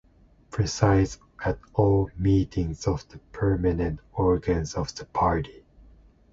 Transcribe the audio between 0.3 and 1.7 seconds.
Presides at